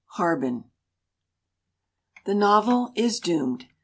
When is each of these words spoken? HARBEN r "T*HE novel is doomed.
HARBEN 0.15 0.55
r 0.63 0.63
"T*HE 2.25 2.33
novel 2.33 2.91
is 2.95 3.19
doomed. 3.19 3.67